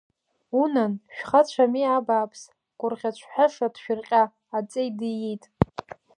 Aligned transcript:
Унан, 0.61 0.93
шәхацәами 1.15 1.83
абааԥс, 1.97 2.41
гәырӷьаҽҳәаша 2.79 3.67
ҭшәырҟьа, 3.73 4.23
аҵеи 4.57 4.89
диит! 4.99 5.43